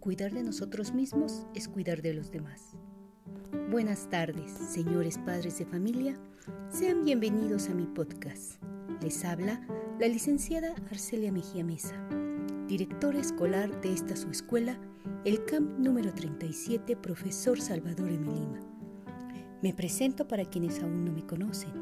cuidar 0.00 0.32
de 0.32 0.42
nosotros 0.42 0.94
mismos 0.94 1.46
es 1.54 1.68
cuidar 1.68 2.00
de 2.00 2.14
los 2.14 2.30
demás. 2.30 2.74
Buenas 3.70 4.08
tardes, 4.08 4.50
señores 4.50 5.18
padres 5.18 5.58
de 5.58 5.66
familia. 5.66 6.18
Sean 6.70 7.04
bienvenidos 7.04 7.68
a 7.68 7.74
mi 7.74 7.84
podcast. 7.84 8.62
Les 9.02 9.24
habla 9.26 9.60
la 9.98 10.08
licenciada 10.08 10.74
Arcelia 10.90 11.30
Mejía 11.30 11.64
Mesa, 11.64 11.94
directora 12.66 13.20
escolar 13.20 13.78
de 13.82 13.92
esta 13.92 14.16
su 14.16 14.30
escuela, 14.30 14.80
el 15.26 15.44
CAMP 15.44 15.78
número 15.78 16.14
37, 16.14 16.96
profesor 16.96 17.60
Salvador 17.60 18.10
Emelima. 18.10 18.58
Me 19.62 19.74
presento 19.74 20.26
para 20.26 20.46
quienes 20.46 20.82
aún 20.82 21.04
no 21.04 21.12
me 21.12 21.26
conocen. 21.26 21.72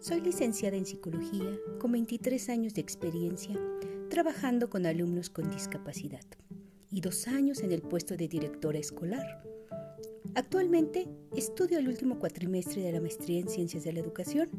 Soy 0.00 0.20
licenciada 0.20 0.76
en 0.76 0.84
psicología 0.84 1.56
con 1.78 1.92
23 1.92 2.48
años 2.48 2.74
de 2.74 2.80
experiencia 2.80 3.56
trabajando 4.10 4.68
con 4.68 4.84
alumnos 4.84 5.30
con 5.30 5.48
discapacidad 5.50 6.24
y 6.90 7.00
dos 7.00 7.28
años 7.28 7.60
en 7.60 7.72
el 7.72 7.82
puesto 7.82 8.16
de 8.16 8.28
directora 8.28 8.78
escolar. 8.78 9.42
Actualmente 10.34 11.08
estudio 11.36 11.78
el 11.78 11.88
último 11.88 12.18
cuatrimestre 12.18 12.82
de 12.82 12.92
la 12.92 13.00
maestría 13.00 13.40
en 13.40 13.48
Ciencias 13.48 13.84
de 13.84 13.92
la 13.92 14.00
Educación 14.00 14.50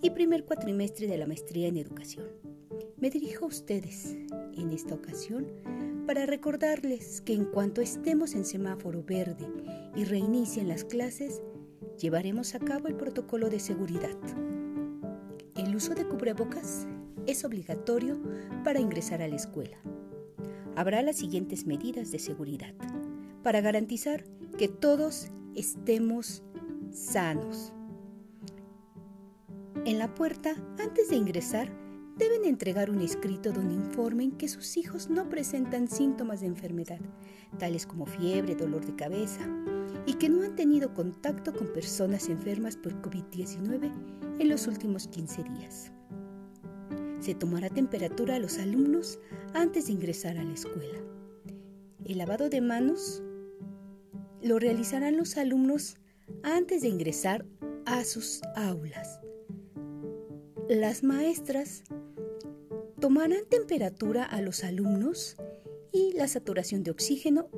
y 0.00 0.10
primer 0.10 0.44
cuatrimestre 0.44 1.06
de 1.06 1.18
la 1.18 1.26
maestría 1.26 1.68
en 1.68 1.76
Educación. 1.76 2.26
Me 2.98 3.10
dirijo 3.10 3.44
a 3.44 3.48
ustedes 3.48 4.16
en 4.56 4.70
esta 4.70 4.94
ocasión 4.94 5.46
para 6.06 6.26
recordarles 6.26 7.20
que 7.20 7.34
en 7.34 7.46
cuanto 7.46 7.80
estemos 7.80 8.34
en 8.34 8.44
semáforo 8.44 9.02
verde 9.02 9.48
y 9.96 10.04
reinicien 10.04 10.68
las 10.68 10.84
clases, 10.84 11.42
llevaremos 11.98 12.54
a 12.54 12.58
cabo 12.58 12.88
el 12.88 12.94
protocolo 12.94 13.48
de 13.48 13.58
seguridad. 13.58 14.16
El 15.56 15.74
uso 15.74 15.94
de 15.94 16.06
cubrebocas 16.06 16.86
es 17.26 17.44
obligatorio 17.44 18.20
para 18.64 18.80
ingresar 18.80 19.22
a 19.22 19.28
la 19.28 19.36
escuela. 19.36 19.78
Habrá 20.76 21.02
las 21.02 21.16
siguientes 21.16 21.66
medidas 21.66 22.10
de 22.10 22.18
seguridad 22.18 22.74
para 23.42 23.60
garantizar 23.60 24.24
que 24.58 24.68
todos 24.68 25.28
estemos 25.54 26.42
sanos. 26.90 27.72
En 29.84 29.98
la 29.98 30.14
puerta, 30.14 30.54
antes 30.78 31.10
de 31.10 31.16
ingresar, 31.16 31.70
deben 32.16 32.44
entregar 32.44 32.90
un 32.90 33.00
escrito 33.00 33.52
donde 33.52 33.74
informen 33.74 34.32
que 34.32 34.48
sus 34.48 34.76
hijos 34.76 35.10
no 35.10 35.28
presentan 35.28 35.88
síntomas 35.88 36.40
de 36.40 36.46
enfermedad, 36.46 37.00
tales 37.58 37.86
como 37.86 38.06
fiebre, 38.06 38.54
dolor 38.54 38.84
de 38.84 38.94
cabeza, 38.94 39.48
y 40.06 40.14
que 40.14 40.28
no 40.28 40.42
han 40.42 40.56
tenido 40.56 40.94
contacto 40.94 41.52
con 41.52 41.72
personas 41.72 42.28
enfermas 42.28 42.76
por 42.76 43.00
COVID-19 43.02 43.90
en 44.38 44.48
los 44.48 44.66
últimos 44.66 45.08
15 45.08 45.44
días. 45.44 45.93
Se 47.24 47.34
tomará 47.34 47.70
temperatura 47.70 48.34
a 48.34 48.38
los 48.38 48.58
alumnos 48.58 49.18
antes 49.54 49.86
de 49.86 49.92
ingresar 49.92 50.36
a 50.36 50.44
la 50.44 50.52
escuela. 50.52 50.98
El 52.04 52.18
lavado 52.18 52.50
de 52.50 52.60
manos 52.60 53.22
lo 54.42 54.58
realizarán 54.58 55.16
los 55.16 55.38
alumnos 55.38 55.96
antes 56.42 56.82
de 56.82 56.88
ingresar 56.88 57.46
a 57.86 58.04
sus 58.04 58.42
aulas. 58.56 59.20
Las 60.68 61.02
maestras 61.02 61.84
tomarán 63.00 63.46
temperatura 63.48 64.24
a 64.24 64.42
los 64.42 64.62
alumnos 64.62 65.36
y 65.92 66.12
la 66.12 66.28
saturación 66.28 66.82
de 66.82 66.90
oxígeno, 66.90 67.48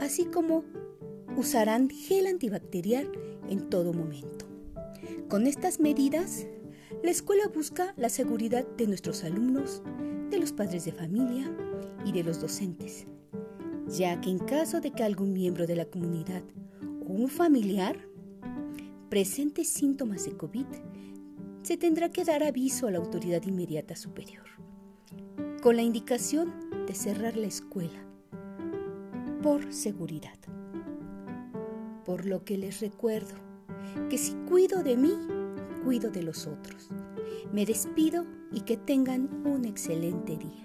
así 0.00 0.24
como 0.24 0.64
usarán 1.36 1.90
gel 1.90 2.26
antibacterial 2.26 3.08
en 3.48 3.70
todo 3.70 3.92
momento. 3.92 4.46
Con 5.28 5.46
estas 5.46 5.78
medidas, 5.78 6.44
la 7.02 7.10
escuela 7.10 7.48
busca 7.48 7.94
la 7.96 8.08
seguridad 8.08 8.66
de 8.76 8.86
nuestros 8.86 9.24
alumnos, 9.24 9.82
de 10.30 10.38
los 10.38 10.52
padres 10.52 10.84
de 10.84 10.92
familia 10.92 11.50
y 12.04 12.12
de 12.12 12.22
los 12.22 12.40
docentes, 12.40 13.06
ya 13.86 14.20
que 14.20 14.30
en 14.30 14.38
caso 14.38 14.80
de 14.80 14.90
que 14.90 15.02
algún 15.02 15.32
miembro 15.32 15.66
de 15.66 15.76
la 15.76 15.84
comunidad 15.84 16.42
o 17.06 17.12
un 17.12 17.28
familiar 17.28 18.08
presente 19.08 19.64
síntomas 19.64 20.24
de 20.24 20.36
COVID, 20.36 20.66
se 21.62 21.76
tendrá 21.76 22.10
que 22.10 22.24
dar 22.24 22.42
aviso 22.42 22.86
a 22.86 22.90
la 22.90 22.98
autoridad 22.98 23.42
inmediata 23.44 23.96
superior, 23.96 24.46
con 25.62 25.76
la 25.76 25.82
indicación 25.82 26.52
de 26.86 26.94
cerrar 26.94 27.36
la 27.36 27.46
escuela 27.46 28.04
por 29.42 29.72
seguridad. 29.72 30.38
Por 32.04 32.24
lo 32.24 32.44
que 32.44 32.56
les 32.56 32.80
recuerdo 32.80 33.34
que 34.08 34.18
si 34.18 34.32
cuido 34.48 34.82
de 34.82 34.96
mí, 34.96 35.12
cuido 35.84 36.10
de 36.10 36.22
los 36.22 36.46
otros. 36.46 36.88
Me 37.52 37.64
despido 37.64 38.26
y 38.52 38.60
que 38.62 38.76
tengan 38.76 39.28
un 39.46 39.64
excelente 39.64 40.36
día. 40.36 40.64